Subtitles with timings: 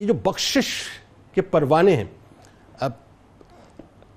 [0.00, 0.66] یہ جو بخشش
[1.34, 2.04] کے پروانے ہیں،
[2.80, 2.92] اب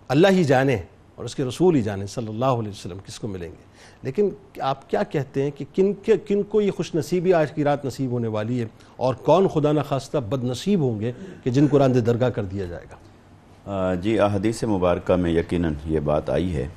[0.07, 0.81] اللہ ہی جانے
[1.15, 3.63] اور اس کے رسول ہی جانے، صلی اللہ علیہ وسلم، کس کو ملیں گے؟
[4.03, 7.63] لیکن آپ کیا کہتے ہیں کہ کن کے، کن کو یہ خوش نصیبی آج کی
[7.63, 8.65] رات نصیب ہونے والی ہے؟
[8.95, 11.11] اور کون خدا نخواستہ بد نصیب ہوں گے
[11.43, 15.99] کہ جن کو راند درگاہ کر دیا جائے گا؟ جی احادیث مبارکہ میں یقیناً یہ
[15.99, 16.67] بات آئی ہے۔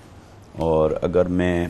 [0.59, 1.69] اور اگر میں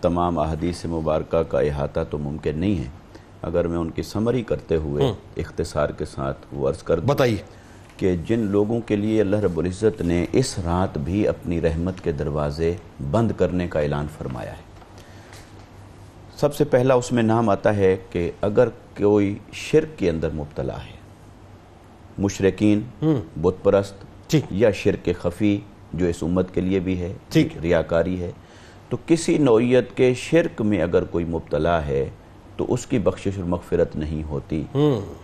[0.00, 3.01] تمام احادیث مبارکہ کا احاطہ تو ممکن نہیں ہے۔
[3.42, 7.36] اگر میں ان کی سمری کرتے ہوئے اختصار کے ساتھ عرض کر دوں بتائیے۔
[7.96, 12.12] کہ جن لوگوں کے لیے اللہ رب العزت نے اس رات بھی اپنی رحمت کے
[12.12, 12.74] دروازے
[13.10, 14.72] بند کرنے کا اعلان فرمایا ہے۔
[16.36, 20.76] سب سے پہلا اس میں نام آتا ہے کہ اگر کوئی شرک کے اندر مبتلا
[20.76, 20.96] ہے
[22.18, 22.80] مشرقین
[23.40, 25.60] بت پرست یا شرک خفی
[25.92, 27.12] جو اس امت کے لیے بھی ہے
[27.62, 28.30] ریاکاری ہے
[28.88, 32.10] تو کسی نوعیت کے شرک میں اگر کوئی مبتلا ہے
[32.56, 34.62] تو اس کی بخشش اور مغفرت نہیں ہوتی۔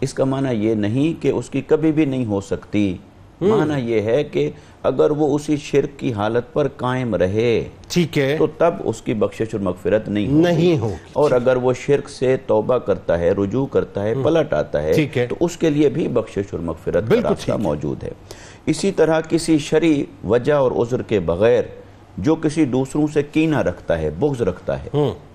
[0.00, 2.96] اس کا معنی یہ نہیں کہ اس کی کبھی بھی نہیں ہو سکتی۔
[3.40, 4.50] معنی یہ ہے کہ
[4.82, 9.14] اگر وہ اسی شرک کی حالت پر قائم رہے ٹھیک ہے۔ تو تب اس کی
[9.14, 13.66] بخشش اور مغفرت نہیں نہیں ہو اور اگر وہ شرک سے توبہ کرتا ہے رجوع
[13.66, 17.52] کرتا ہے پلٹ آتا ہے تو اس کے لیے بھی بخشش اور مغفرت کا راستہ
[17.52, 18.10] موجود ہے۔
[18.66, 19.92] اسی طرح کسی شرع
[20.24, 21.62] وجہ اور عذر کے بغیر
[22.18, 24.88] جو کسی دوسروں سے کینہ رکھتا ہے بغض رکھتا ہے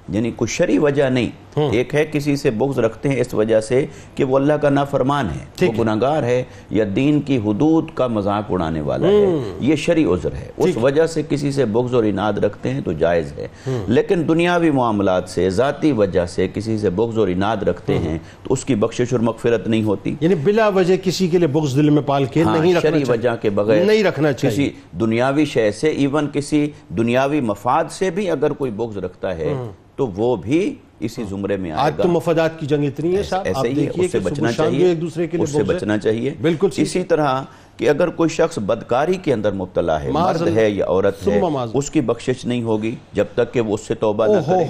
[0.09, 3.85] یعنی کوئی شرعی وجہ نہیں ایک ہے کسی سے بغض رکھتے ہیں اس وجہ سے
[4.15, 8.43] کہ وہ اللہ کا نافرمان ہے وہ گناہگار ہے یا دین کی حدود کا مذاق
[8.49, 12.33] اڑانے والا ہے۔ یہ شرعی عذر ہے۔ اس وجہ سے کسی سے بغض اور اناد
[12.33, 13.47] رکھتے ہیں تو جائز ہے۔
[13.87, 18.53] لیکن دنیاوی معاملات سے ذاتی وجہ سے کسی سے بغض اور اناد رکھتے ہیں تو
[18.53, 21.89] اس کی بخشش اور مغفرت نہیں ہوتی۔ یعنی بلا وجہ کسی کے لیے بغض دل
[21.89, 25.71] میں پال کے ہاں، نہیں رکھنا وجہ کے بغیر نہیں رکھنا چاہیے۔ کسی دنیاوی شے
[25.71, 29.53] سے ایون کسی دنیاوی مفاد سے بھی اگر کوئی بغض رکھتا ہے
[29.95, 33.67] تو وہ بھی اسی زمرے میں آج تو مفادات کی جنگ اتنی ہے صاحب ایسے
[33.69, 37.43] ہی اس سے بچنا چاہیے ایک دوسرے کے اس سے بچنا چاہیے۔ بالکل اسی طرح
[37.77, 40.23] کہ اگر کوئی شخص بدکاری کے اندر مبتلا ہے مرد
[40.57, 41.39] ہے یا عورت ہے
[41.73, 44.65] اس کی بخشش نہیں ہوگی جب تک کہ وہ اس سے توبہ نہ کرے۔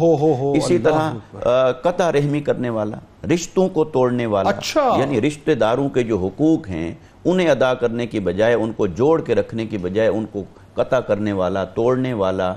[0.57, 1.11] اسی طرح
[1.81, 2.97] قطع رحمی کرنے والا
[3.33, 6.93] رشتوں کو توڑنے والا اچھا۔ یعنی رشتہ داروں کے جو حقوق ہیں
[7.25, 10.43] انہیں ادا کرنے کی بجائے ان کو جوڑ کے رکھنے کی بجائے ان کو
[10.73, 12.53] قطع کرنے والا توڑنے والا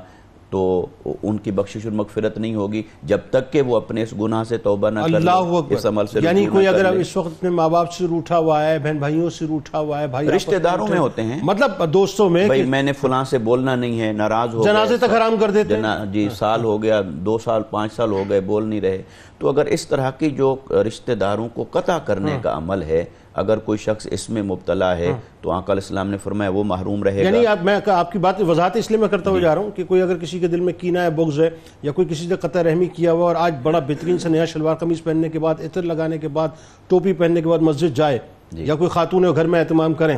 [0.50, 0.86] تو
[1.22, 4.56] ان کی بخشش اور مغفرت نہیں ہوگی جب تک کہ وہ اپنے اس گناہ سے
[4.56, 5.30] توبہ نہ کر لے
[5.70, 8.78] اس عمل سے یعنی کوئی اگر اس وقت اپنے ماں باپ سے روٹھا ہوا ہے
[8.78, 12.46] بہن بھائیوں سے روٹھا ہوا ہے بھائی رشتہ داروں میں ہوتے ہیں۔ مطلب دوستوں میں
[12.46, 15.76] بھائی میں نے فلاں سے بولنا نہیں ہے ناراض ہو جنازے تک حرام کر دیتے
[15.76, 19.02] ہیں۔ جی سال ہو گیا دو سال پانچ سال ہو گئے بول نہیں رہے۔
[19.38, 23.04] تو اگر اس طرح کی جو رشتہ داروں کو قطع کرنے ہاں۔ کا عمل ہے
[23.36, 26.62] اگر کوئی شخص اس میں مبتلا ہے ہاں۔ تو آقا علیہ السلام نے فرمایا وہ
[26.64, 29.44] محروم رہے گا یعنی میں آپ کی بات وضاحت اس لیے میں کرتا ہوا جی۔
[29.44, 31.48] جا رہا ہوں کہ کوئی اگر کسی کے دل میں کینہ ہے بغض ہے
[31.82, 34.76] یا کوئی کسی سے قطع رحمی کیا ہوا اور آج بڑا بہترین سے نیا شلوار
[34.76, 36.48] قمیص پہننے کے بعد عطر لگانے کے بعد
[36.88, 38.19] ٹوپی پہننے کے بعد مسجد جائے
[38.52, 40.16] جی۔ یا کوئی خاتون گھر میں اہتمام کریں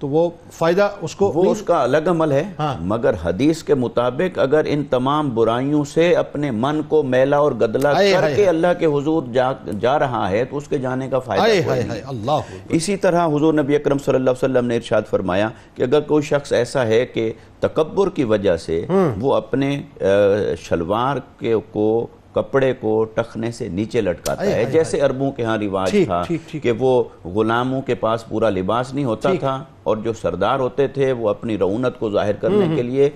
[0.00, 3.74] تو وہ فائدہ اس کو وہ اس کا الگ عمل ہے ہاں۔ مگر حدیث کے
[3.74, 8.78] مطابق اگر ان تمام برائیوں سے اپنے من کو میلا اور گدلا کر کے اللہ
[8.78, 9.22] کے حضور
[9.80, 12.38] جا رہا ہے تو اس کے جانے کا فائدہ
[12.70, 16.22] اسی طرح حضور نبی اکرم صلی اللہ علیہ وسلم نے ارشاد فرمایا کہ اگر کوئی
[16.24, 18.84] شخص ایسا ہے کہ تکبر کی وجہ سے
[19.20, 19.80] وہ اپنے
[20.58, 21.16] شلوار
[21.72, 21.88] کو
[22.34, 26.22] کپڑے کو ٹخنے سے نیچے لٹکاتا ہے جیسے عربوں کے ہاں رواج تھا
[26.52, 31.12] کہ وہ غلاموں کے پاس پورا لباس نہیں ہوتا تھا اور جو سردار ہوتے تھے
[31.12, 33.08] وہ اپنی رونت کو ظاہر کرنے کے لیے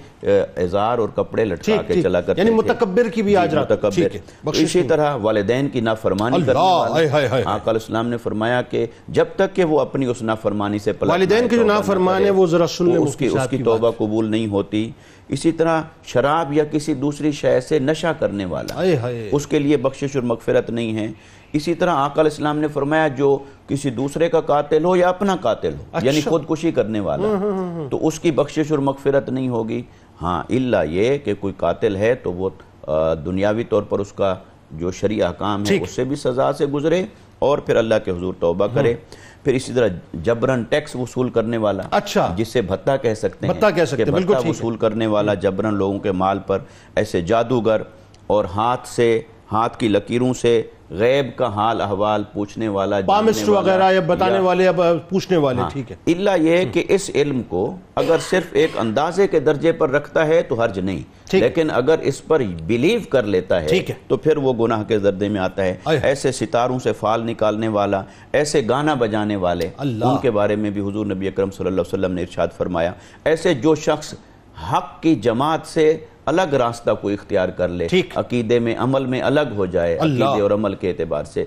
[0.57, 3.73] ازار اور کپڑے لٹکا کے چلا کرتے یعنی متکبر کی بھی آج رات۔
[4.45, 7.09] اسی طرح والدین کی نافرمانی کرنے والے
[7.45, 11.11] آقا علیہ السلام نے فرمایا کہ جب تک کہ وہ اپنی اس نافرمانی سے پلٹ
[11.11, 13.17] والدین کی جو نافرمان ہے وہ ذرا سن لیں اس
[13.51, 14.91] کی توبہ قبول نہیں ہوتی۔
[15.29, 18.83] اسی طرح شراب یا کسی دوسری شے سے نشہ کرنے والا
[19.33, 21.07] اس کے لیے بخشش اور مغفرت نہیں ہے۔
[21.53, 25.37] اسی طرح آقا علیہ السلام نے فرمایا جو کسی دوسرے کا قاتل ہو یا اپنا
[25.37, 27.29] قاتل ہو یعنی اچھا۔ خودکشی کرنے والا۔
[27.91, 29.83] تو اس کی بخشش اور مغفرت نہیں ہوگی۔
[30.23, 32.51] ہاں اللہ یہ کہ کوئی قاتل ہے تو وہ
[33.27, 34.35] دنیاوی طور پر اس کا
[34.71, 37.05] جو شریع حکام ہے اس سے بھی سزا سے گزرے
[37.39, 38.95] اور پھر اللہ کے حضور توبہ کرے۔
[39.45, 39.89] پھر اسی طرح
[40.23, 44.11] جبرن ٹیکس وصول کرنے والا اچھا۔ جس سے بھتہ کہہ سکتے ہیں کہہ سکتے ہیں
[44.11, 46.59] بھتہ وصول کرنے والا جبرن لوگوں کے مال پر
[46.95, 47.83] ایسے جادوگر
[48.27, 49.21] اور ہاتھ سے
[49.53, 54.65] ہاتھ کی لکیروں سے غیب کا حال احوال پوچھنے والا پامسٹ وغیرہ یا بتانے والے
[54.65, 54.73] یا
[55.09, 59.27] پوچھنے والے ہاں۔ ٹھیک ہے۔ اللہ یہ کہ اس علم کو اگر صرف ایک اندازے
[59.29, 61.03] کے درجے پر رکھتا ہے تو حرج نہیں۔
[61.33, 65.41] لیکن اگر اس پر بیلیو کر لیتا ہے تو پھر وہ گناہ کے زردے میں
[65.41, 68.03] آتا ہے۔ ایسے ستاروں سے فال نکالنے والا
[68.33, 71.99] ایسے گانا بجانے والے ان کے بارے میں بھی حضور نبی اکرم صلی اللہ علیہ
[71.99, 72.93] وسلم نے ارشاد فرمایا۔
[73.25, 74.15] ایسے جو شخص
[74.73, 75.97] حق کی جماعت سے
[76.27, 80.51] الگ راستہ کو اختیار کر لے عقیدے میں عمل میں الگ ہو جائے عقیدے اور
[80.51, 81.41] عمل کے اعتبار سے۔